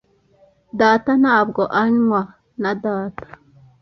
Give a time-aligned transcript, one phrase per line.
[0.79, 2.21] "Data ntabwo anywa."
[2.61, 3.25] "Na data."